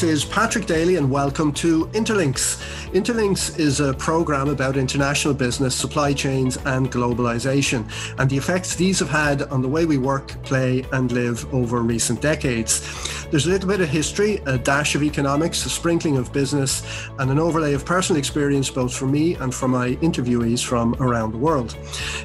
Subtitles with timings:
[0.00, 2.56] This is Patrick Daly, and welcome to Interlinks.
[2.94, 7.84] Interlinks is a program about international business, supply chains, and globalization,
[8.18, 11.82] and the effects these have had on the way we work, play, and live over
[11.82, 13.19] recent decades.
[13.30, 16.82] There's a little bit of history, a dash of economics, a sprinkling of business,
[17.20, 21.30] and an overlay of personal experience both for me and for my interviewees from around
[21.30, 21.76] the world.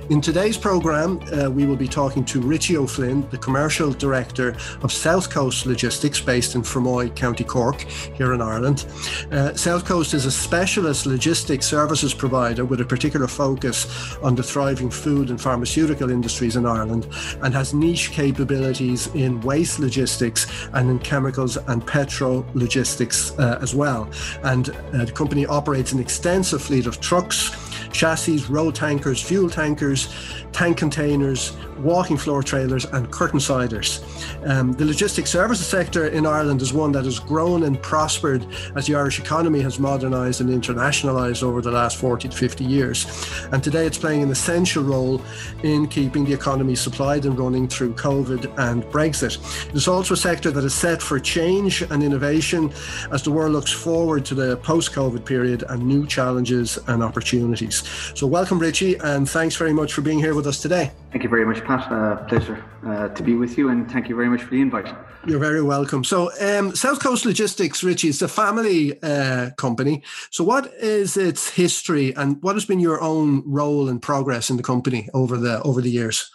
[0.09, 4.91] In today's program, uh, we will be talking to Richie O'Flynn, the Commercial Director of
[4.91, 7.81] South Coast Logistics based in Fermoy, County Cork,
[8.15, 8.87] here in Ireland.
[9.31, 14.41] Uh, South Coast is a specialist logistics services provider with a particular focus on the
[14.41, 17.07] thriving food and pharmaceutical industries in Ireland
[17.43, 23.75] and has niche capabilities in waste logistics and in chemicals and petro logistics uh, as
[23.75, 24.09] well.
[24.43, 27.51] And uh, the company operates an extensive fleet of trucks,
[27.91, 30.13] chassis, road tankers, fuel tankers,
[30.51, 34.03] tank containers, walking floor trailers, and curtain siders.
[34.43, 38.45] Um, the logistics services sector in Ireland is one that has grown and prospered
[38.75, 43.05] as the Irish economy has modernised and internationalised over the last 40 to 50 years.
[43.51, 45.21] And today it's playing an essential role
[45.63, 49.37] in keeping the economy supplied and running through COVID and Brexit.
[49.73, 52.71] It's also a sector that is set for change and innovation
[53.11, 57.83] as the world looks forward to the post COVID period and new challenges and opportunities.
[58.15, 60.91] So, welcome, Richie, and thanks very much for being here with us today.
[61.15, 61.89] Thank you very much, Pat.
[61.89, 64.93] Uh, pleasure uh, to be with you, and thank you very much for the invite.
[65.25, 66.03] You're very welcome.
[66.03, 70.03] So, um, South Coast Logistics, Richie, is a family uh, company.
[70.29, 74.57] So, what is its history, and what has been your own role and progress in
[74.57, 76.29] the company over the over the years?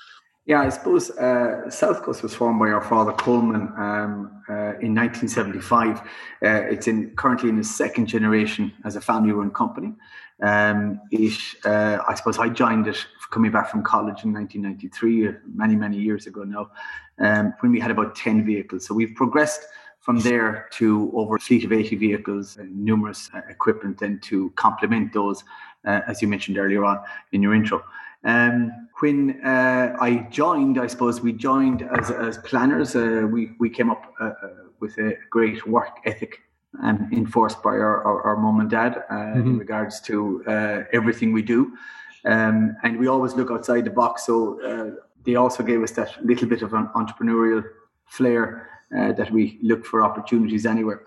[0.51, 4.97] Yeah, I suppose uh, South Coast was formed by our father Coleman um, uh, in
[4.97, 6.01] 1975.
[6.01, 6.03] Uh,
[6.43, 9.95] it's in currently in the second generation as a family-run company.
[10.43, 15.33] Um, it, uh, I suppose I joined it coming back from college in 1993, uh,
[15.55, 16.73] many, many years ago now,
[17.21, 18.85] um, when we had about 10 vehicles.
[18.85, 19.61] So we've progressed
[20.01, 24.51] from there to over a fleet of 80 vehicles and numerous uh, equipment and to
[24.57, 25.45] complement those,
[25.85, 26.99] as you mentioned earlier on
[27.31, 27.85] in your intro.
[28.25, 32.95] Um, when uh, I joined, I suppose we joined as, as planners.
[32.95, 34.33] Uh, we, we came up uh,
[34.81, 36.41] with a great work ethic
[36.83, 39.41] um, enforced by our, our, our mom and dad uh, mm-hmm.
[39.41, 41.77] in regards to uh, everything we do.
[42.25, 44.27] Um, and we always look outside the box.
[44.27, 47.65] So uh, they also gave us that little bit of an entrepreneurial
[48.07, 51.03] flair uh, that we look for opportunities anywhere.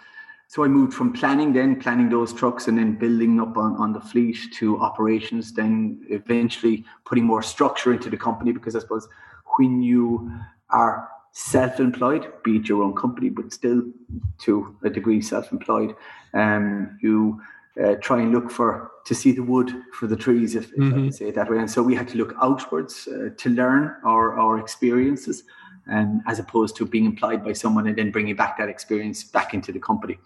[0.54, 3.92] So I moved from planning, then planning those trucks, and then building up on, on
[3.92, 9.08] the fleet to operations, then eventually putting more structure into the company because I suppose
[9.58, 10.32] when you
[10.70, 13.82] are self-employed, be it your own company, but still
[14.42, 15.96] to a degree self-employed,
[16.36, 17.42] um, you
[17.84, 20.94] uh, try and look for to see the wood for the trees, if, if mm-hmm.
[20.94, 21.58] I can say it that way.
[21.58, 25.46] And so we had to look outwards uh, to learn our, our experiences,
[25.90, 29.54] um, as opposed to being employed by someone and then bringing back that experience back
[29.54, 30.18] into the company.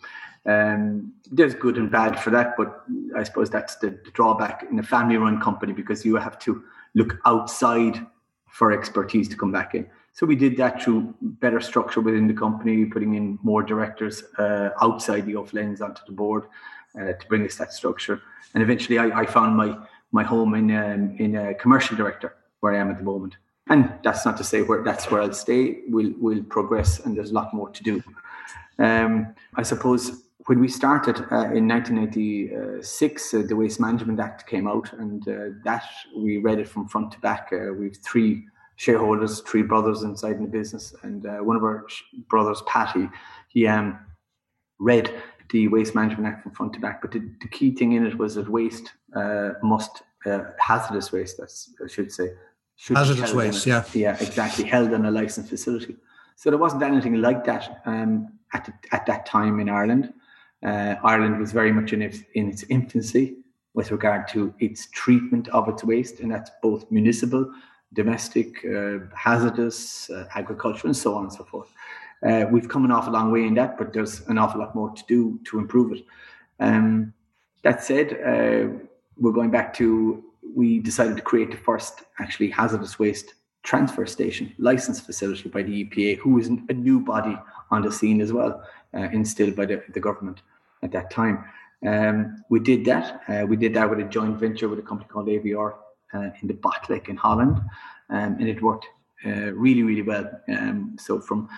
[0.45, 2.83] Um, there's good and bad for that, but
[3.15, 6.63] I suppose that's the, the drawback in a family-run company because you have to
[6.95, 8.05] look outside
[8.49, 9.87] for expertise to come back in.
[10.13, 14.69] So we did that through better structure within the company, putting in more directors uh,
[14.81, 16.45] outside the O'Flynns onto the board
[16.99, 18.21] uh, to bring us that structure.
[18.53, 19.77] And eventually, I, I found my
[20.11, 23.37] my home in um, in a commercial director where I am at the moment.
[23.69, 25.79] And that's not to say where that's where I'll stay.
[25.89, 28.03] We'll we'll progress, and there's a lot more to do.
[28.79, 34.67] Um, I suppose when we started uh, in 1996, uh, the Waste Management Act came
[34.67, 35.83] out, and uh, that
[36.15, 37.49] we read it from front to back.
[37.51, 38.45] Uh, we've three
[38.77, 41.85] shareholders, three brothers inside in the business, and uh, one of our
[42.29, 43.09] brothers, Patty,
[43.49, 43.99] he um,
[44.79, 45.13] read
[45.49, 47.01] the Waste Management Act from front to back.
[47.01, 50.03] But the, the key thing in it was that waste uh, must
[50.59, 52.31] hazardous waste, I should say,
[52.93, 55.95] hazardous waste, yeah, yeah, exactly, held in a licensed facility.
[56.35, 60.13] So there wasn't anything like that um, at the, at that time in Ireland.
[60.63, 63.37] Uh, Ireland was very much in its, in its infancy
[63.73, 67.51] with regard to its treatment of its waste, and that's both municipal
[67.93, 71.71] domestic, uh, hazardous, uh, agriculture, and so on and so forth.
[72.23, 74.91] Uh, we've come an awful long way in that, but there's an awful lot more
[74.91, 76.05] to do to improve it.
[76.59, 77.13] Um,
[77.63, 78.77] that said, uh,
[79.17, 80.23] we're going back to
[80.55, 83.33] we decided to create the first actually hazardous waste
[83.63, 87.37] transfer station license facility by the EPA, who is a new body
[87.69, 88.63] on the scene as well,
[88.93, 90.41] uh, instilled by the, the government
[90.83, 91.43] at that time.
[91.85, 93.21] Um, we did that.
[93.27, 95.73] Uh, we did that with a joint venture with a company called AVR
[96.13, 97.57] uh, in the Botlek in Holland,
[98.09, 98.87] um, and it worked
[99.25, 100.29] uh, really, really well.
[100.47, 101.49] Um, so from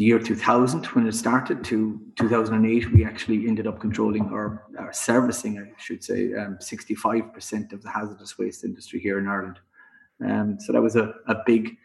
[0.00, 4.90] the year 2000 when it started to 2008 we actually ended up controlling or, or
[4.94, 9.58] servicing i should say um, 65% of the hazardous waste industry here in ireland
[10.26, 11.76] um, so that was a, a big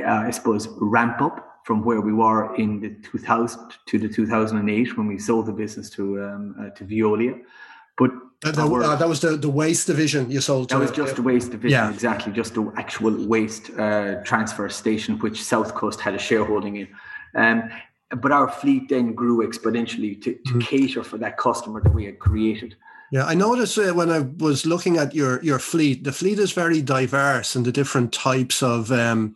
[0.00, 4.98] uh, i suppose ramp up from where we were in the 2000 to the 2008
[4.98, 7.40] when we sold the business to um, uh, to Veolia.
[7.96, 8.10] But
[8.42, 10.68] that, uh, that, was the, the waste division you sold.
[10.68, 11.90] To that was just the waste division, yeah.
[11.90, 16.88] exactly, just the actual waste uh, transfer station, which South Coast had a shareholding in.
[17.34, 17.70] Um,
[18.10, 20.58] but our fleet then grew exponentially to, to mm-hmm.
[20.60, 22.76] cater for that customer that we had created.
[23.10, 26.52] Yeah, I noticed uh, when I was looking at your your fleet, the fleet is
[26.52, 29.34] very diverse and the different types of um,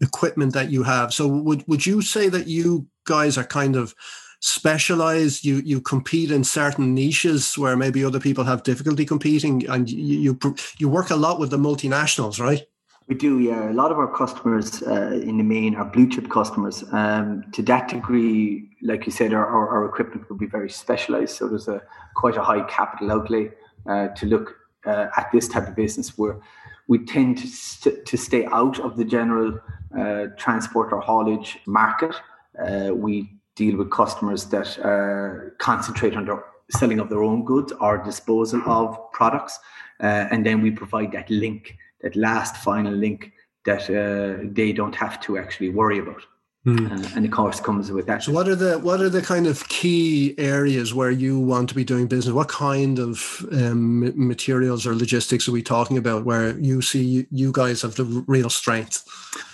[0.00, 1.12] equipment that you have.
[1.12, 3.94] So would would you say that you guys are kind of
[4.40, 9.88] specialized you you compete in certain niches where maybe other people have difficulty competing and
[9.88, 12.62] you you, you work a lot with the multinationals right
[13.08, 13.70] we do yeah.
[13.70, 16.84] A lot of our customers uh, in the main are blue chip customers.
[16.92, 21.36] Um, to that degree like you said our, our, our, equipment will be very specialized.
[21.36, 21.80] So there's a
[22.14, 23.52] quite a high capital outlay
[23.88, 26.40] uh, to look uh, at this type of business where
[26.88, 29.58] we tend to, st- to stay out of the general
[29.98, 32.14] uh, transport or haulage market.
[32.58, 37.72] Uh, we deal with customers that uh, concentrate on their selling of their own goods
[37.80, 39.58] or disposal of products,
[40.00, 43.32] and then we provide that link, that last final link
[43.64, 46.22] that uh, they don't have to actually worry about.
[46.66, 46.92] Mm.
[46.92, 48.22] Uh, and of course comes with that.
[48.22, 51.74] So what are the what are the kind of key areas where you want to
[51.74, 52.32] be doing business?
[52.32, 57.50] What kind of um, materials or logistics are we talking about where you see you
[57.50, 59.02] guys have the real strength?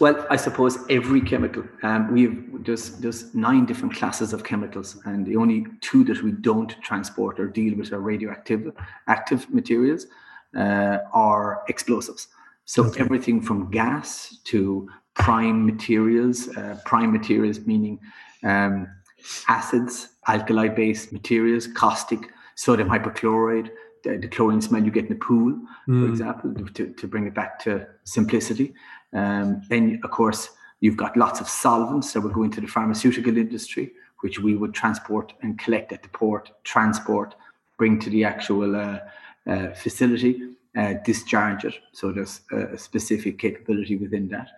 [0.01, 1.65] Well, I suppose every chemical.
[1.83, 2.37] Um, we have
[2.67, 7.41] there's there's nine different classes of chemicals, and the only two that we don't transport
[7.41, 8.71] or deal with are radioactive
[9.07, 10.09] active materials
[10.55, 12.29] uh, are explosives.
[12.69, 13.01] So okay.
[13.01, 17.99] everything from gas to prime materials, uh, prime materials meaning
[18.45, 18.87] um,
[19.49, 22.21] acids, alkali based materials, caustic,
[22.57, 23.71] sodium hypochlorite,
[24.05, 26.05] the, the, chlorine smell you get in the pool, mm.
[26.05, 28.75] for example, to, to bring it back to simplicity.
[29.15, 30.51] Um, then, of course,
[30.81, 34.75] you've got lots of solvents that would go into the pharmaceutical industry, which we would
[34.75, 37.35] transport and collect at the port, transport,
[37.79, 38.99] bring to the actual uh,
[39.47, 40.43] uh, facility,
[40.77, 41.75] uh, discharge it.
[41.93, 44.49] So there's a specific capability within that.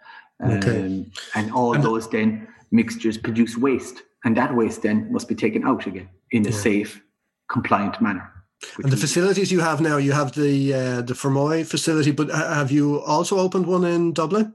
[0.44, 0.80] Okay.
[0.80, 4.02] Um, and all and those then mixtures produce waste.
[4.24, 6.56] And that waste then must be taken out again in a yeah.
[6.56, 7.02] safe,
[7.48, 8.30] compliant manner.
[8.82, 12.70] And the facilities you have now, you have the uh, the Fermoy facility, but have
[12.70, 14.52] you also opened one in Dublin?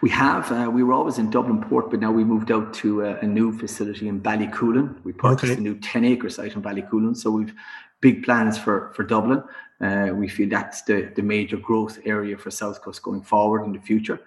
[0.00, 0.50] We have.
[0.50, 3.18] Uh, we were always in Dublin Port, but now we moved out to a, uh,
[3.22, 5.02] a new facility in Ballycoolin.
[5.04, 5.60] We purchased okay.
[5.60, 7.16] a new 10 acre site in Ballycoolin.
[7.16, 7.52] So we've
[8.00, 9.42] big plans for, for Dublin.
[9.80, 13.72] Uh, we feel that's the, the major growth area for South Coast going forward in
[13.72, 14.20] the future.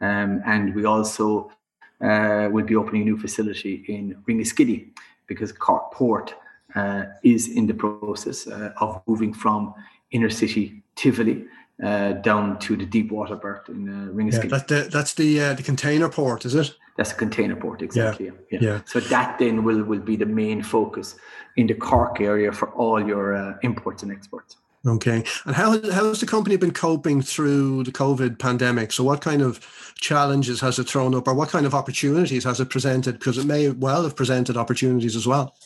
[0.00, 1.52] Um, and we also
[2.00, 4.88] uh, will be opening a new facility in Ringaskiddy
[5.26, 6.34] because Cork Port
[6.74, 9.74] uh, is in the process uh, of moving from
[10.10, 11.44] inner city Tivoli
[11.82, 14.44] uh, down to the deep water berth in uh, Ringaskiddy.
[14.44, 16.74] Yeah, that's the, that's the, uh, the container port, is it?
[16.96, 18.26] That's a container port, exactly.
[18.26, 18.32] Yeah.
[18.50, 18.58] yeah.
[18.60, 18.80] yeah.
[18.86, 21.16] So that then will, will be the main focus
[21.56, 24.56] in the Cork area for all your imports and exports.
[24.86, 25.24] Okay.
[25.46, 28.92] And how, how has the company been coping through the COVID pandemic?
[28.92, 29.60] So, what kind of
[29.96, 33.18] challenges has it thrown up, or what kind of opportunities has it presented?
[33.18, 35.56] Because it may well have presented opportunities as well.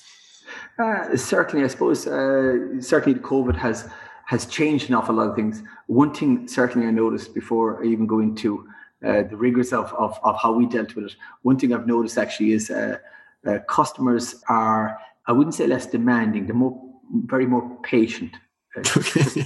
[0.79, 3.89] Uh, certainly, I suppose, uh, certainly the COVID has
[4.27, 5.63] has changed an awful lot of things.
[5.87, 8.69] One thing, certainly, I noticed before I even go into
[9.05, 12.19] uh, the rigors of, of, of, how we dealt with it, one thing I've noticed
[12.19, 12.99] actually is uh,
[13.47, 16.79] uh, customers are, I wouldn't say less demanding, they're more,
[17.25, 18.33] very more patient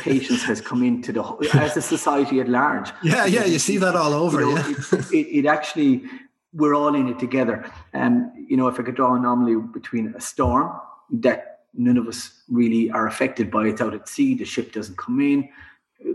[0.00, 1.23] patience has come into the
[1.55, 2.91] as a society at large.
[3.02, 4.41] Yeah, yeah, you see that all over.
[4.41, 6.05] You know, yeah, it, it, it, actually
[6.52, 7.71] we're all in it together.
[7.93, 10.79] And um, you know, if I could draw an anomaly between a storm
[11.11, 14.99] that none of us really are affected by, it's out at sea, the ship doesn't
[14.99, 15.49] come in,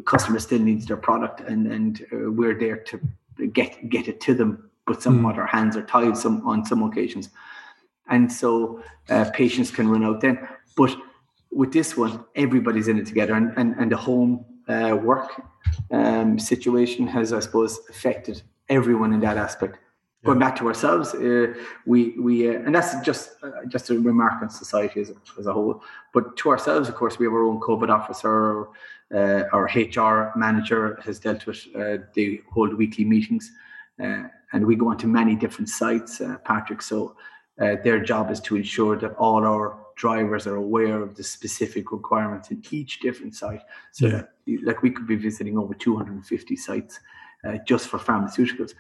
[0.06, 3.00] customer still needs their product, and and uh, we're there to
[3.48, 4.70] get get it to them.
[4.86, 5.40] But somewhat mm.
[5.40, 7.30] our hands are tied some on some occasions,
[8.10, 10.48] and so uh, patience can run out then.
[10.76, 10.96] But
[11.52, 15.42] with this one, everybody's in it together, and and, and the home uh, work
[15.92, 19.80] um, situation has, I suppose, affected everyone in that aspect.
[20.22, 20.28] Yeah.
[20.28, 21.54] Going back to ourselves, uh,
[21.86, 25.46] we we uh, and that's just uh, just a remark on society as a, as
[25.46, 25.84] a whole.
[26.14, 28.68] But to ourselves, of course, we have our own COVID officer.
[29.14, 31.66] Uh, our HR manager has dealt with.
[31.74, 33.52] Uh, they hold weekly meetings,
[34.00, 36.82] and we go onto many different sites, Patrick.
[36.82, 37.16] So
[37.58, 42.52] their job is to ensure that all our drivers are aware of the specific requirements
[42.52, 43.62] in each different site.
[43.92, 44.58] So, yeah.
[44.64, 47.00] like we could be visiting over 250 sites
[47.44, 48.74] uh, just for pharmaceuticals.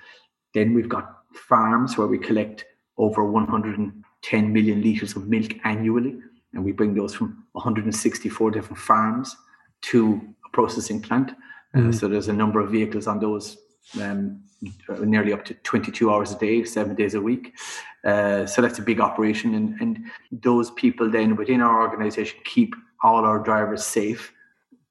[0.53, 2.65] Then we've got farms where we collect
[2.97, 6.17] over 110 million liters of milk annually,
[6.53, 9.35] and we bring those from 164 different farms
[9.81, 11.31] to a processing plant.
[11.75, 11.99] Uh, mm.
[11.99, 13.57] so there's a number of vehicles on those
[14.01, 14.41] um,
[14.89, 17.57] nearly up to 22 hours a day, seven days a week.
[18.03, 19.55] Uh, so that's a big operation.
[19.55, 19.99] And, and
[20.31, 24.33] those people then within our organization keep all our drivers safe,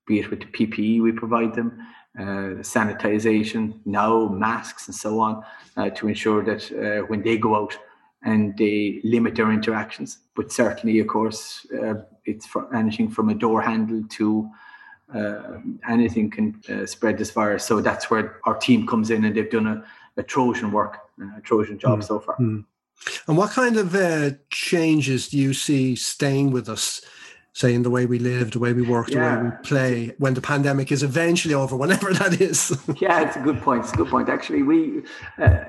[0.07, 1.79] be it with the PPE we provide them,
[2.19, 5.43] uh, sanitization, now masks and so on,
[5.77, 7.77] uh, to ensure that uh, when they go out
[8.23, 10.19] and they limit their interactions.
[10.35, 14.51] But certainly, of course, uh, it's for anything from a door handle to
[15.15, 15.59] uh,
[15.89, 17.65] anything can uh, spread this virus.
[17.65, 19.85] So that's where our team comes in, and they've done a,
[20.17, 20.99] a Trojan work,
[21.37, 22.05] a Trojan job mm.
[22.05, 22.37] so far.
[22.39, 22.65] Mm.
[23.29, 27.01] And what kind of uh, changes do you see staying with us?
[27.53, 29.15] Say in the way we live, the way we work, yeah.
[29.15, 32.79] the way we play, when the pandemic is eventually over, whenever that is.
[33.01, 33.85] yeah, it's a good point.
[33.85, 34.29] It's a good point.
[34.29, 35.03] Actually, we
[35.39, 35.65] uh,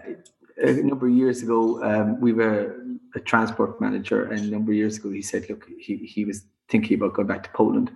[0.62, 2.75] a number of years ago, um, we were
[3.15, 6.44] a transport manager, and a number of years ago, he said, "Look, he he was
[6.67, 7.89] thinking about going back to Poland,"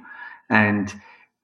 [0.49, 0.93] and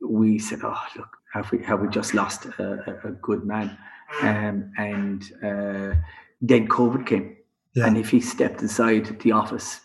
[0.02, 3.78] we said, "Oh, look, have we have we just lost a, a good man?"
[4.22, 5.96] Um, and uh,
[6.42, 7.36] then COVID came,
[7.74, 7.88] yeah.
[7.88, 9.82] and if he stepped inside the office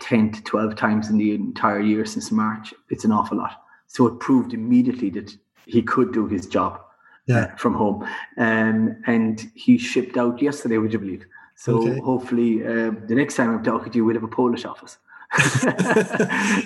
[0.00, 3.62] ten to twelve times in the entire year since March, it's an awful lot.
[3.86, 6.80] So it proved immediately that he could do his job
[7.26, 7.36] yeah.
[7.36, 8.04] Uh, from home,
[8.36, 11.24] um, and he shipped out yesterday, would you believe?
[11.54, 12.00] So okay.
[12.00, 14.98] hopefully, uh, the next time I'm talking to you, we'll have a Polish office.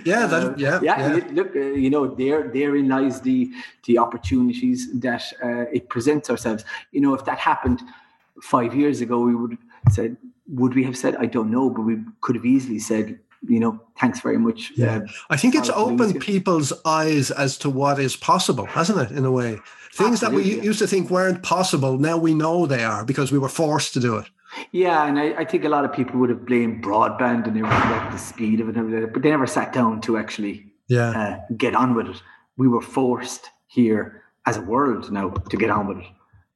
[0.04, 1.24] yeah, that, yeah, yeah, yeah.
[1.30, 3.50] Look, uh, you know, there therein lies the
[3.84, 6.64] the opportunities that uh, it presents ourselves.
[6.90, 7.80] You know, if that happened
[8.42, 9.52] five years ago, we would
[9.84, 10.16] have said,
[10.48, 13.80] would we have said, I don't know, but we could have easily said, you know,
[14.00, 14.72] thanks very much.
[14.74, 19.16] Yeah, uh, I think it's opened people's eyes as to what is possible, hasn't it?
[19.16, 19.58] In a way,
[19.92, 20.54] things Absolutely.
[20.54, 23.48] that we used to think weren't possible, now we know they are because we were
[23.48, 24.28] forced to do it.
[24.72, 27.90] Yeah, and I, I, think a lot of people would have blamed broadband and everything
[27.90, 31.10] like the speed of it, but they never sat down to actually yeah.
[31.10, 32.22] Uh, get on with it.
[32.56, 36.06] We were forced here as a world now to get on with it.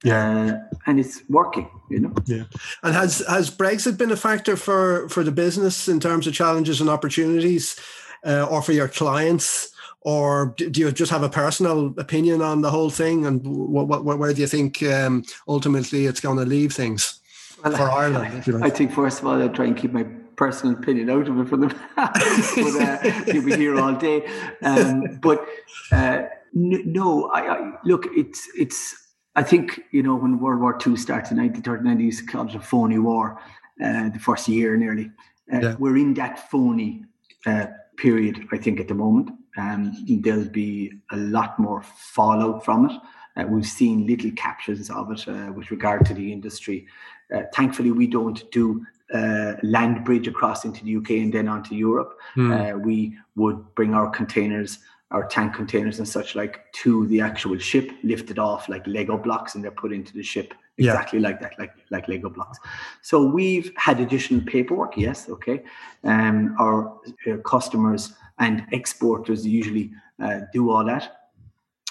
[0.03, 2.13] Yeah, uh, and it's working, you know.
[2.25, 2.45] Yeah,
[2.81, 6.81] and has has Brexit been a factor for for the business in terms of challenges
[6.81, 7.79] and opportunities,
[8.25, 9.69] uh, or for your clients?
[10.03, 14.17] Or do you just have a personal opinion on the whole thing, and what, what
[14.17, 17.20] where do you think um, ultimately it's going to leave things?
[17.63, 18.63] Well, for Ireland.
[18.63, 20.03] I, I, think first of all, I'll try and keep my
[20.35, 21.73] personal opinion out of it for them.
[21.95, 24.25] but uh, you'll be here all day.
[24.63, 25.45] Um, but
[25.91, 28.07] uh, no, I, I, look.
[28.15, 28.97] It's it's.
[29.35, 32.47] I think you know when World War II started in 1939, they used to call
[32.47, 33.39] it a phony war.
[33.83, 35.11] Uh, the first year nearly.
[35.51, 35.75] Uh, yeah.
[35.79, 37.03] We're in that phony
[37.47, 37.65] uh,
[37.97, 39.31] period, I think, at the moment.
[39.57, 42.91] Um, there'll be a lot more fallout from it.
[43.37, 46.85] Uh, we've seen little captures of it uh, with regard to the industry
[47.33, 51.75] uh, thankfully, we don't do uh, land bridge across into the UK and then onto
[51.75, 52.17] Europe.
[52.35, 52.75] Mm.
[52.75, 54.79] Uh, we would bring our containers,
[55.11, 59.55] our tank containers and such like to the actual ship, lifted off like Lego blocks,
[59.55, 61.27] and they're put into the ship exactly yeah.
[61.27, 62.59] like that, like like Lego blocks.
[63.01, 65.63] So we've had additional paperwork, yes, okay.
[66.03, 66.97] Um, our
[67.29, 71.17] uh, customers and exporters usually uh, do all that.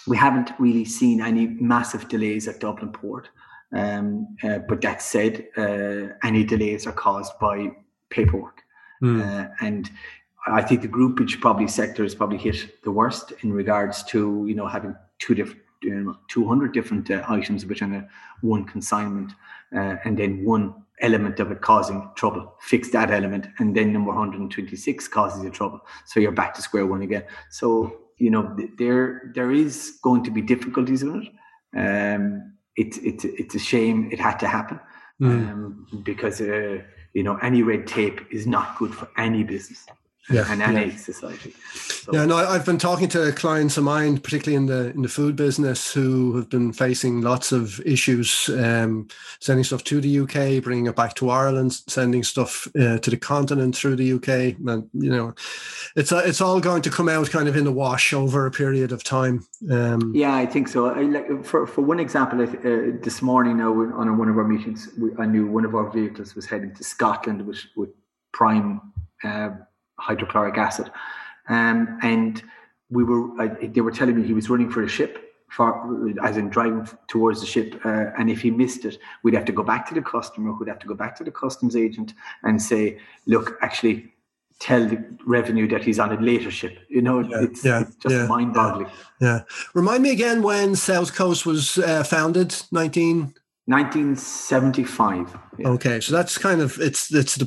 [0.06, 3.28] We haven't really seen any massive delays at Dublin Port.
[3.73, 7.71] Um, uh, but that said, uh, any delays are caused by
[8.11, 8.62] paperwork.
[9.03, 9.21] Mm.
[9.21, 9.91] Uh, and
[10.47, 14.55] I think the groupage probably sector is probably hit the worst in regards to, you
[14.55, 18.09] know, having two different, you know, 200 different uh, items within a
[18.41, 19.33] one consignment
[19.75, 22.55] uh, and then one element of it causing trouble.
[22.61, 25.81] Fix that element, and then number 126 causes you trouble.
[26.07, 27.25] So you're back to square one again.
[27.50, 31.29] So you know there there is going to be difficulties in it.
[31.79, 34.79] Um, it's it's it's a shame it had to happen
[35.21, 35.50] mm.
[35.50, 36.79] um, because uh,
[37.12, 39.87] you know any red tape is not good for any business
[40.29, 40.97] yeah, and any yeah.
[40.97, 41.55] society.
[41.73, 42.12] So.
[42.12, 45.37] Yeah, no, I've been talking to clients of mine, particularly in the in the food
[45.37, 49.09] business, who have been facing lots of issues, um,
[49.41, 53.17] sending stuff to the UK, bringing it back to Ireland, sending stuff uh, to the
[53.17, 55.35] continent through the UK, and you know,
[55.97, 58.50] it's uh, it's all going to come out kind of in the wash over a
[58.50, 59.47] period of time.
[59.71, 60.87] Um, yeah, I think so.
[60.87, 64.89] I, like, for for one example, uh, this morning now on one of our meetings,
[64.99, 67.91] we, I knew one of our vehicles was heading to Scotland with with
[68.33, 68.81] prime.
[69.23, 69.50] Uh,
[70.00, 70.90] hydrochloric acid.
[71.49, 72.42] Um, and
[72.90, 76.37] we were, uh, they were telling me he was running for a ship, for, as
[76.37, 77.80] in driving towards the ship.
[77.85, 80.69] Uh, and if he missed it, we'd have to go back to the customer, who'd
[80.69, 84.12] have to go back to the customs agent and say, look, actually,
[84.61, 86.78] tell the revenue that he's on a later ship.
[86.88, 88.90] You know, yeah, it's, yeah, it's, just yeah, mind boggling.
[89.19, 89.40] Yeah.
[89.75, 93.35] Remind me again when South Coast was uh, founded, 19-
[93.71, 95.39] 1975.
[95.59, 95.69] Yeah.
[95.69, 97.47] Okay, so that's kind of it's it's the,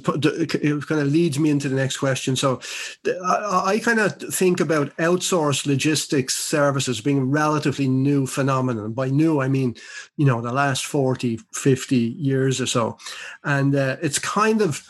[0.62, 2.38] it kind of leads me into the next question.
[2.38, 2.62] So,
[3.06, 8.94] I, I kind of think about outsourced logistics services being a relatively new phenomenon.
[8.94, 9.76] By new, I mean
[10.16, 12.98] you know the last 40, 50 years or so,
[13.44, 14.88] and uh, it's kind of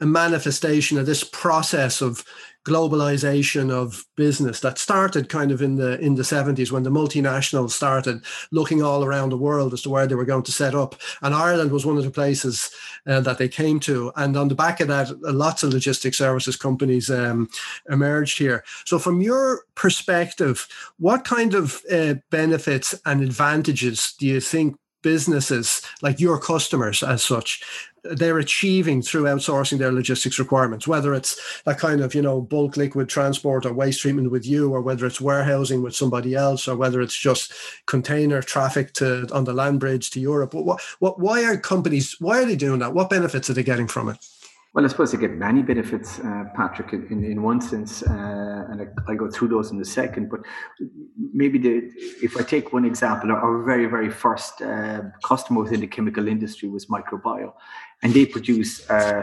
[0.00, 2.24] a manifestation of this process of
[2.64, 7.70] globalization of business that started kind of in the in the 70s when the multinationals
[7.70, 10.94] started looking all around the world as to where they were going to set up.
[11.20, 12.70] And Ireland was one of the places
[13.06, 14.12] uh, that they came to.
[14.16, 17.48] And on the back of that lots of logistic services companies um,
[17.90, 18.64] emerged here.
[18.86, 20.66] So from your perspective
[20.98, 27.24] what kind of uh, benefits and advantages do you think businesses like your customers as
[27.24, 27.62] such
[28.04, 32.76] they're achieving through outsourcing their logistics requirements, whether it's that kind of, you know, bulk
[32.76, 36.76] liquid transport or waste treatment with you, or whether it's warehousing with somebody else, or
[36.76, 37.52] whether it's just
[37.86, 40.52] container traffic to on the land bridge to Europe.
[40.52, 42.92] What, what, why are companies, why are they doing that?
[42.92, 44.18] What benefits are they getting from it?
[44.74, 48.82] Well, I suppose they get many benefits, uh, Patrick, in, in one sense, uh, and
[48.82, 50.28] I, will go through those in a second.
[50.28, 50.40] But
[51.32, 55.86] maybe the, if I take one example, our very, very first uh, customer within the
[55.86, 57.52] chemical industry was Microbio,
[58.02, 59.22] and they produce uh,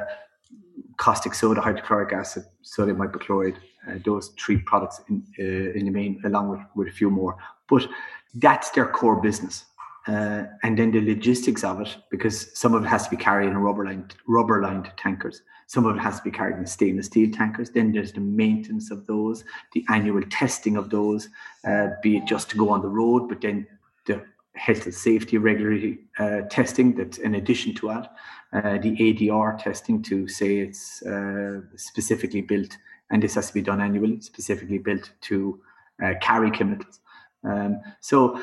[0.96, 3.58] caustic soda, hydrochloric acid, sodium hypochlorite,
[3.90, 7.36] uh, those three products in, uh, in the main, along with, with a few more.
[7.68, 7.90] But
[8.36, 9.66] that's their core business.
[10.08, 13.50] Uh, and then the logistics of it, because some of it has to be carried
[13.50, 17.06] in rubber lined rubber lined tankers, some of it has to be carried in stainless
[17.06, 17.70] steel tankers.
[17.70, 19.44] Then there's the maintenance of those,
[19.74, 21.30] the annual testing of those,
[21.66, 23.68] uh, be it just to go on the road, but then
[24.06, 28.14] the health and safety regulatory uh, testing that's in addition to that,
[28.54, 32.78] uh, the ADR testing to say it's uh, specifically built,
[33.10, 35.62] and this has to be done annually, specifically built to
[36.04, 37.00] uh, carry chemicals.
[37.44, 38.42] Um, so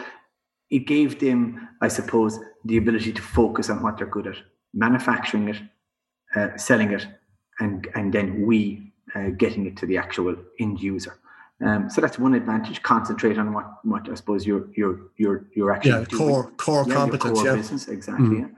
[0.71, 4.37] it gave them, I suppose, the ability to focus on what they're good at,
[4.75, 5.61] manufacturing it,
[6.35, 7.07] uh, selling it,
[7.61, 11.19] and and then we uh, getting it to the actual end user.
[11.61, 12.83] Um, so that's one advantage.
[12.83, 16.95] Concentrate on what, what I suppose you're you're you're you're actually yeah, core core yeah,
[16.95, 17.57] competence, core yeah.
[17.57, 18.27] business exactly.
[18.27, 18.51] Mm.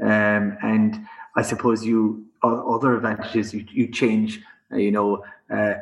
[0.00, 0.36] Yeah.
[0.36, 4.40] Um, and I suppose you other advantages you you change
[4.72, 5.74] uh, you know uh,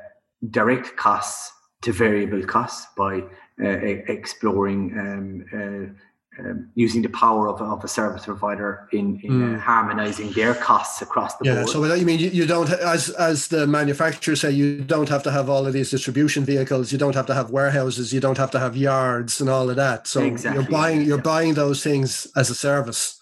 [0.51, 3.22] direct costs to variable costs by
[3.59, 5.92] exploring um, uh,
[6.38, 9.57] um, using the power of, of a service provider in, in mm.
[9.57, 11.66] uh, harmonizing their costs across the yeah, board.
[11.66, 15.23] Yeah, so you mean you, you don't, as as the manufacturers say, you don't have
[15.23, 18.37] to have all of these distribution vehicles, you don't have to have warehouses, you don't
[18.37, 20.07] have to have yards and all of that.
[20.07, 20.62] So exactly.
[20.62, 21.23] you're buying you're yeah.
[21.23, 23.19] buying those things as a service.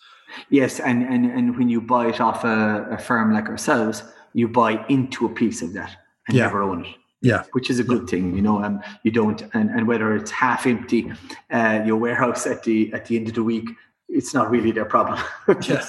[0.50, 4.48] Yes, and and, and when you buy it off a, a firm like ourselves, you
[4.48, 6.44] buy into a piece of that and yeah.
[6.44, 7.42] never own it yeah.
[7.52, 10.66] Which is a good thing you know um, you don't and, and whether it's half
[10.66, 11.10] empty
[11.50, 13.68] uh, your warehouse at the at the end of the week
[14.08, 15.18] it's not really their problem.
[15.68, 15.84] Yeah.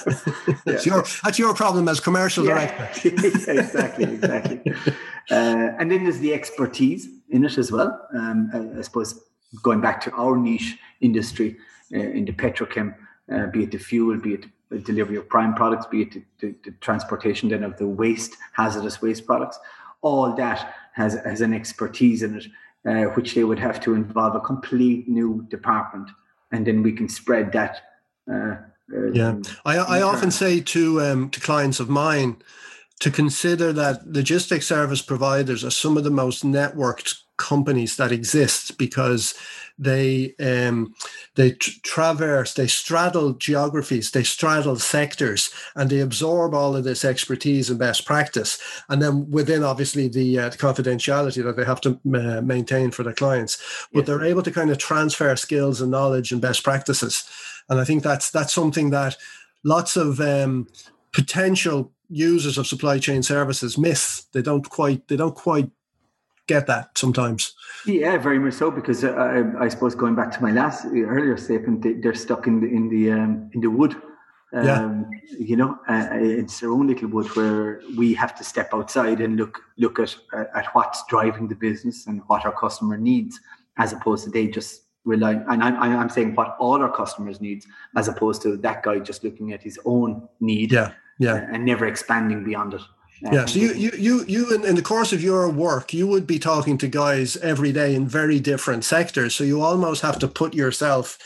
[0.64, 2.54] that's your that's your problem as commercial yeah.
[2.54, 3.08] director.
[3.60, 4.72] Exactly exactly.
[5.30, 8.08] Uh, and then there's the expertise in it as well.
[8.14, 9.20] Um, I, I, suppose
[9.62, 11.56] going back to our niche industry
[11.94, 12.94] uh, in the petrochem
[13.32, 16.22] uh, be it the fuel be it the delivery of prime products be it the,
[16.40, 19.58] the, the transportation then of the waste hazardous waste products
[20.02, 22.46] all that has has an expertise in it,
[22.88, 26.08] uh, which they would have to involve a complete new department,
[26.52, 27.82] and then we can spread that.
[28.30, 28.56] Uh,
[28.94, 32.36] uh yeah, I, I often say to um, to clients of mine
[33.00, 38.78] to consider that logistics service providers are some of the most networked companies that exist
[38.78, 39.34] because
[39.78, 40.94] they um,
[41.34, 47.68] they traverse, they straddle geographies, they straddle sectors, and they absorb all of this expertise
[47.68, 48.58] and best practice.
[48.88, 53.02] And then within, obviously, the, uh, the confidentiality that they have to uh, maintain for
[53.02, 53.58] their clients,
[53.92, 54.06] but yes.
[54.06, 57.28] they're able to kind of transfer skills and knowledge and best practices.
[57.68, 59.16] And I think that's that's something that
[59.64, 60.68] lots of um,
[61.12, 64.24] potential users of supply chain services miss.
[64.32, 65.70] They don't quite they don't quite
[66.46, 67.54] get that sometimes.
[67.84, 68.70] Yeah, very much so.
[68.70, 72.46] Because uh, I, I, suppose going back to my last earlier statement, they, are stuck
[72.46, 73.94] in the in the um, in the wood.
[74.52, 75.36] Um, yeah.
[75.38, 79.36] You know, uh, it's their own little wood where we have to step outside and
[79.36, 83.40] look look at at what's driving the business and what our customer needs,
[83.76, 85.32] as opposed to they just rely.
[85.48, 89.24] And I'm I'm saying what all our customers needs, as opposed to that guy just
[89.24, 90.72] looking at his own need.
[90.72, 90.92] Yeah.
[91.18, 91.34] Yeah.
[91.34, 92.82] Uh, and never expanding beyond it.
[93.22, 93.46] Yeah.
[93.46, 96.38] So you, you, you, you, in, in the course of your work, you would be
[96.38, 99.34] talking to guys every day in very different sectors.
[99.34, 101.18] So you almost have to put yourself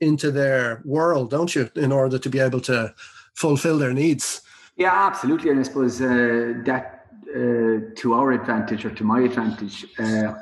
[0.00, 2.94] into their world, don't you, in order to be able to
[3.34, 4.42] fulfill their needs?
[4.76, 5.50] Yeah, absolutely.
[5.50, 10.34] And I suppose uh, that uh, to our advantage or to my advantage, uh,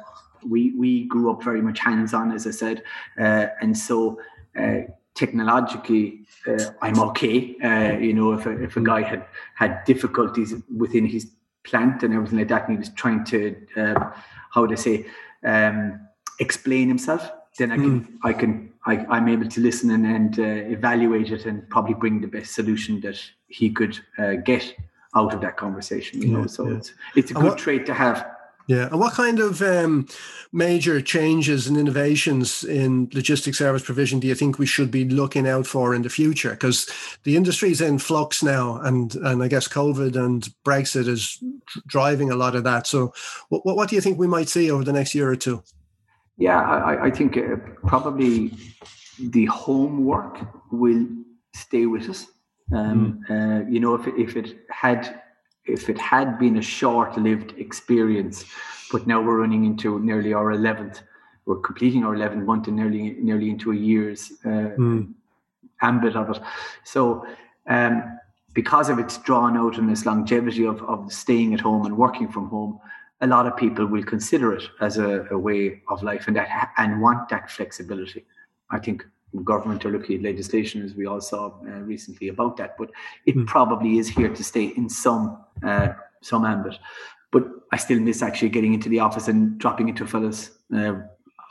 [0.46, 2.82] we we grew up very much hands on, as I said,
[3.20, 4.20] uh, and so
[4.56, 4.82] uh,
[5.18, 7.56] technologically, uh, I'm okay.
[7.62, 11.26] Uh, you know, if a, if a guy had had difficulties within his
[11.64, 14.12] plant and everything like that, and he was trying to, um,
[14.52, 15.06] how would I say,
[15.44, 16.00] um,
[16.38, 18.06] explain himself, then I can, mm.
[18.22, 22.20] I can, I, am able to listen and, and uh, evaluate it and probably bring
[22.20, 24.72] the best solution that he could uh, get
[25.16, 26.22] out of that conversation.
[26.22, 26.76] You yeah, know, so yeah.
[26.76, 28.24] it's it's a good what, trait to have.
[28.68, 28.88] Yeah.
[28.88, 30.06] And what kind of um,
[30.52, 35.48] major changes and innovations in logistics service provision do you think we should be looking
[35.48, 36.50] out for in the future?
[36.50, 36.86] Because
[37.24, 41.42] the industry is in flux now, and and I guess COVID and Brexit is
[41.86, 42.86] driving a lot of that.
[42.86, 43.14] So,
[43.48, 45.62] what what do you think we might see over the next year or two?
[46.36, 48.52] Yeah, I, I think uh, probably
[49.18, 50.38] the homework
[50.70, 51.06] will
[51.54, 52.26] stay with us.
[52.70, 53.64] Um, mm.
[53.64, 55.22] uh, you know, if if it had
[55.68, 58.44] if it had been a short-lived experience,
[58.92, 61.02] but now we're running into nearly our eleventh,
[61.46, 65.12] we're completing our eleventh month and nearly nearly into a year's uh, mm.
[65.82, 66.42] ambit of it.
[66.84, 67.26] So,
[67.66, 68.18] um,
[68.54, 72.28] because of its drawn out and this longevity of of staying at home and working
[72.28, 72.80] from home,
[73.20, 76.72] a lot of people will consider it as a, a way of life and that
[76.76, 78.24] and want that flexibility.
[78.70, 79.06] I think
[79.44, 82.76] government are looking at legislation, as we all saw uh, recently about that.
[82.78, 82.90] But
[83.26, 83.46] it mm.
[83.46, 85.88] probably is here to stay in some uh,
[86.20, 86.78] some ambit.
[87.30, 90.94] But I still miss actually getting into the office and dropping into a fella's uh,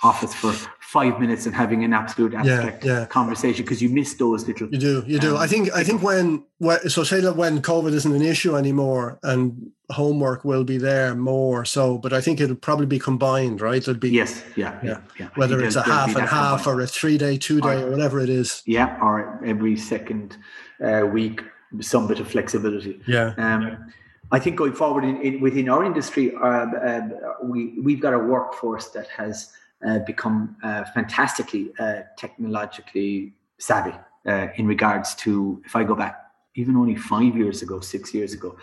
[0.04, 3.06] office for five minutes and having an absolute abstract yeah, yeah.
[3.08, 4.70] conversation because you miss those little.
[4.70, 5.36] You do, you do.
[5.36, 8.56] Um, I think, I think when, when, so say that when COVID isn't an issue
[8.56, 11.66] anymore and homework will be there more.
[11.66, 13.78] So, but I think it'll probably be combined, right?
[13.78, 15.30] It'll be yes, yeah, yeah, yeah.
[15.36, 16.82] Whether it's a half and half combined.
[16.82, 18.62] or a three day, two day, or, or, whatever it is.
[18.66, 20.38] Yeah, or every second
[20.84, 21.42] uh, week,
[21.82, 23.02] some bit of flexibility.
[23.08, 23.34] Yeah.
[23.38, 23.94] Um,
[24.32, 28.20] I think going forward in, in within our industry, um, um, we we've got a
[28.20, 29.54] workforce that has
[29.86, 33.96] uh, become uh, fantastically uh, technologically savvy
[34.28, 36.24] uh, in regards to if I go back
[36.56, 38.58] even only five years ago, six years ago,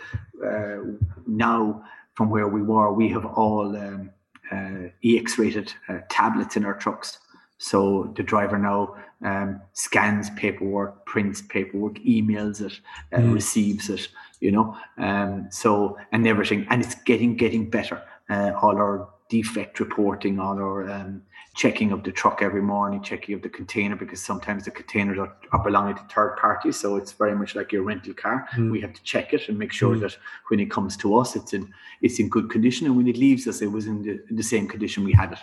[0.45, 1.81] uh, now
[2.13, 4.11] from where we were, we have all um,
[5.03, 5.73] EX rated
[6.09, 7.19] tablets in our trucks.
[7.57, 12.79] So the driver now um, scans paperwork, prints paperwork, emails it,
[13.13, 13.33] uh, mm.
[13.33, 14.07] receives it,
[14.39, 14.77] you know.
[14.97, 18.01] Um, so and everything, and it's getting getting better.
[18.29, 21.21] Uh, all our defect reporting, all our um,
[21.55, 25.35] checking of the truck every morning, checking of the container because sometimes the containers are,
[25.51, 26.79] are belonging to third parties.
[26.79, 28.47] So it's very much like your rental car.
[28.55, 28.71] Mm.
[28.71, 30.01] We have to check it and make sure mm.
[30.01, 30.17] that
[30.49, 33.47] when it comes to us, it's in it's in good condition, and when it leaves
[33.47, 35.39] us, it was in the, in the same condition we had it.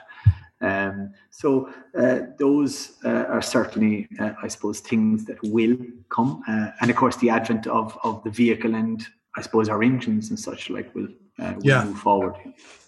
[0.60, 5.76] Um, so uh, those uh, are certainly, uh, I suppose, things that will
[6.08, 9.04] come, uh, and of course, the advent of of the vehicle and
[9.36, 11.84] I suppose our engines and such like will uh, yeah.
[11.84, 12.34] move forward.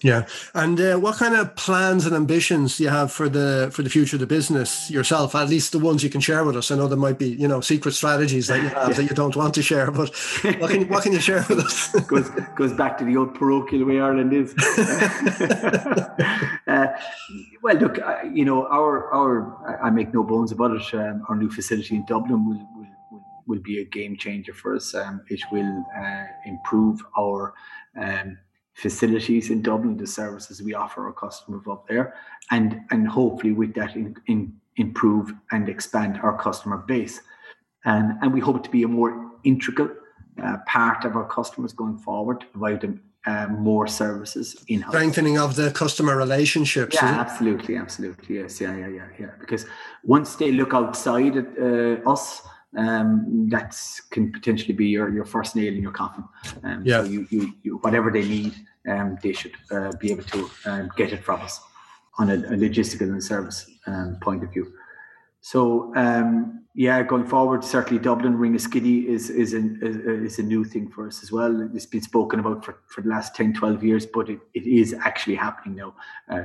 [0.02, 3.82] Yeah, and uh, what kind of plans and ambitions do you have for the for
[3.82, 5.34] the future of the business yourself?
[5.34, 6.70] At least the ones you can share with us.
[6.70, 8.96] I know there might be you know secret strategies that you have yeah.
[8.96, 10.14] that you don't want to share, but
[10.60, 11.90] what can what can you share with us?
[12.06, 14.54] goes goes back to the old parochial way Ireland is.
[16.66, 16.88] uh,
[17.62, 17.98] well, look,
[18.30, 20.94] you know, our our I make no bones about it.
[20.94, 24.94] Um, our new facility in Dublin will, will will be a game changer for us.
[24.94, 27.54] Um, it will uh, improve our
[28.00, 28.38] um,
[28.74, 32.14] facilities in Dublin, the services we offer our customers up there,
[32.50, 37.20] and and hopefully with that in, in improve and expand our customer base,
[37.84, 39.90] and and we hope to be a more integral
[40.42, 44.84] uh, part of our customers going forward, to provide them uh, more services in.
[44.88, 46.96] Strengthening of the customer relationships.
[46.96, 48.36] Yeah, absolutely, absolutely.
[48.36, 49.30] Yes, yeah, yeah, yeah, yeah.
[49.38, 49.66] Because
[50.02, 52.42] once they look outside at uh, us
[52.76, 53.76] um, that
[54.10, 56.24] can potentially be your, your first nail in your coffin.
[56.62, 57.02] Um, yeah.
[57.02, 58.54] So you, you, you, whatever they need,
[58.88, 61.60] um, they should uh, be able to um, get it from us
[62.18, 64.72] on a, a logistical and service um, point of view.
[65.40, 70.90] So um, yeah, going forward, certainly Dublin Ringaskiddy is is a, is a new thing
[70.90, 71.68] for us as well.
[71.74, 74.94] It's been spoken about for, for the last 10, 12 years, but it, it is
[74.94, 75.94] actually happening now.
[76.28, 76.44] Uh,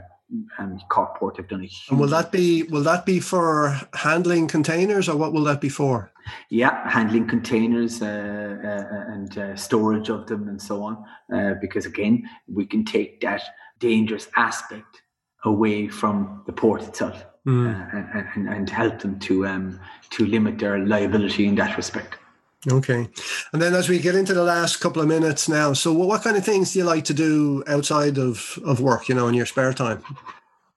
[0.58, 1.88] and Cork Port have done a huge.
[1.90, 5.70] And will that be will that be for handling containers or what will that be
[5.70, 6.12] for?
[6.50, 11.04] Yeah, handling containers uh, uh, and uh, storage of them and so on.
[11.34, 13.42] Uh, because again, we can take that
[13.80, 15.02] dangerous aspect
[15.46, 17.94] away from the port itself mm.
[17.94, 22.19] and, and, and, help them to um, to limit their liability in that respect.
[22.68, 23.08] Okay.
[23.54, 26.36] And then as we get into the last couple of minutes now, so what kind
[26.36, 29.46] of things do you like to do outside of, of work, you know, in your
[29.46, 30.04] spare time?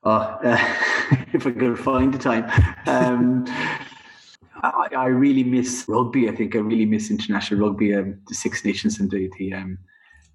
[0.05, 0.59] Oh, uh,
[1.33, 2.45] if I could find the time.
[2.87, 3.47] Um,
[4.63, 6.29] I, I, really miss rugby.
[6.29, 9.79] I think I really miss international rugby, um, the Six Nations and the, the um,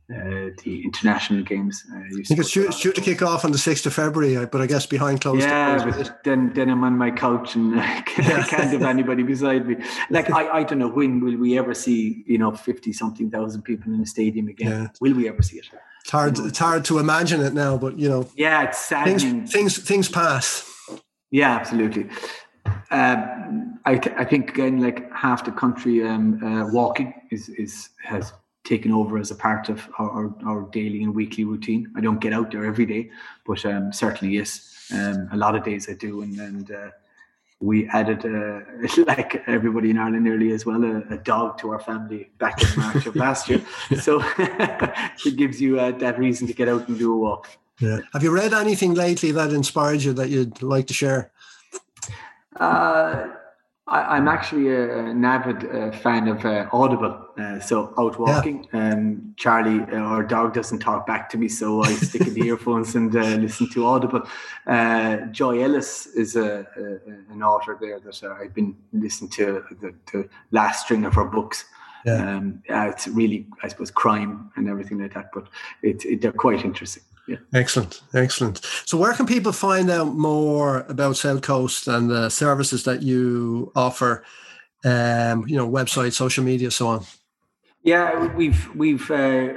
[0.10, 1.84] uh, the international games.
[1.94, 4.66] Uh, think it's due, due, to kick off on the 6th of February, but I
[4.66, 5.98] guess behind closed yeah, doors.
[5.98, 9.76] but then, then I'm on my couch and I can't have anybody beside me.
[10.10, 13.64] Like, I, I don't know, when will we ever see, you know, 50 something thousand
[13.64, 14.70] people in a stadium again?
[14.70, 14.88] Yeah.
[15.02, 15.68] Will we ever see it?
[16.02, 18.30] It's hard, you know, it's hard to imagine it now, but, you know.
[18.36, 19.06] Yeah, it's sad.
[19.06, 20.74] Things, things, things pass.
[21.32, 22.10] Yeah, absolutely.
[22.92, 27.90] Um, I, th- I think again, like half the country um, uh, walking is is
[28.04, 28.34] has
[28.68, 31.90] taken over as a part of our, our, daily and weekly routine.
[31.96, 33.10] I don't get out there every day,
[33.46, 36.22] but um, certainly yes, um, a lot of days I do.
[36.22, 36.90] And, and uh,
[37.62, 41.80] we added, uh, like everybody in Ireland nearly as well, a, a, dog to our
[41.80, 43.62] family back in March of last year.
[44.02, 47.48] So it gives you uh, that reason to get out and do a walk.
[47.80, 48.00] Yeah.
[48.14, 51.32] Have you read anything lately that inspired you that you'd like to share?
[52.56, 53.28] Uh,
[53.88, 57.26] I, am actually a, an avid uh, fan of uh, Audible.
[57.38, 58.94] Uh, so out walking, yeah.
[58.94, 62.42] um, Charlie, uh, our dog, doesn't talk back to me, so I stick in the
[62.48, 64.24] earphones and uh, listen to Audible.
[64.66, 69.94] Uh, Joy Ellis is a, a, an author there that I've been listening to the,
[70.12, 71.66] the, last string of her books.
[72.06, 72.38] Yeah.
[72.38, 75.48] Um, it's really, I suppose, crime and everything like that, but
[75.82, 77.04] it, it, they're quite interesting.
[77.28, 77.38] Yeah.
[77.54, 78.62] Excellent, excellent.
[78.86, 83.72] So, where can people find out more about South Coast and the services that you
[83.76, 84.24] offer?
[84.86, 87.06] Um, you know, website, social media, so on.
[87.84, 89.54] Yeah, we've we've uh,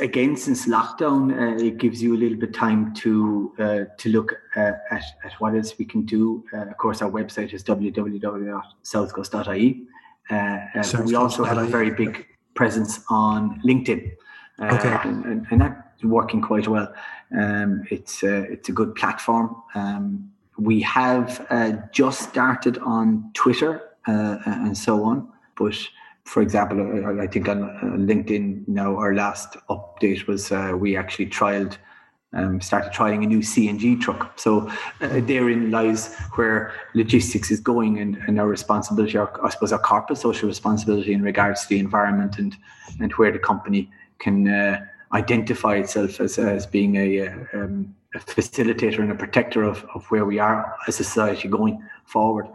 [0.00, 4.32] again since lockdown, uh, it gives you a little bit time to uh, to look
[4.56, 6.44] uh, at, at what else we can do.
[6.52, 9.82] Uh, of course, our website is www.southcoast.ie.
[10.28, 14.10] Uh, uh we also have a very big presence on LinkedIn.
[14.60, 14.98] okay.
[15.04, 16.92] And, and, and that working quite well.
[17.36, 19.56] Um, it's a, it's a good platform.
[19.74, 25.76] Um, we have uh, just started on Twitter uh, and so on, but
[26.24, 31.76] for example, I, think on LinkedIn now our last update was uh, we actually trialed.
[32.32, 34.38] Um, started trialing a new CNG truck.
[34.38, 34.68] So
[35.00, 39.78] uh, therein lies where logistics is going and, and our responsibility, our, I suppose our
[39.78, 42.54] corporate social responsibility in regards to the environment and,
[43.00, 44.84] and where the company can uh,
[45.16, 50.24] identify itself as, as being a, um, a facilitator and a protector of, of where
[50.24, 52.46] we are as a society going forward.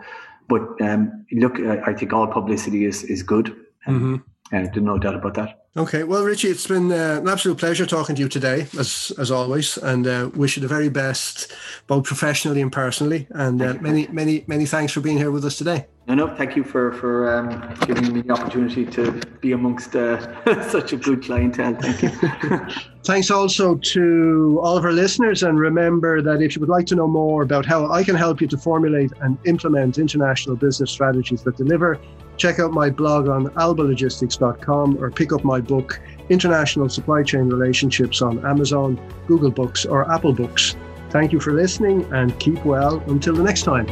[0.48, 3.48] But um, look, I think all publicity is, is good.
[3.88, 4.18] Mm-hmm.
[4.52, 5.62] Uh, no doubt about that.
[5.78, 9.32] Okay, well, Richie, it's been uh, an absolute pleasure talking to you today, as as
[9.32, 11.54] always, and uh, wish you the very best,
[11.88, 13.26] both professionally and personally.
[13.30, 15.86] And uh, many, many, many thanks for being here with us today.
[16.08, 20.20] No, no, thank you for for um, giving me the opportunity to be amongst uh,
[20.70, 21.76] such a good clientele.
[21.76, 22.10] Thank you.
[23.06, 26.96] Thanks also to all of our listeners, and remember that if you would like to
[26.96, 31.44] know more about how I can help you to formulate and implement international business strategies
[31.44, 31.98] that deliver
[32.42, 38.20] check out my blog on albalogistics.com or pick up my book, International Supply Chain Relationships,
[38.24, 40.76] on Amazon, Google Books, or Apple Books.
[41.12, 43.86] Thank you for listening and keep well until the next time.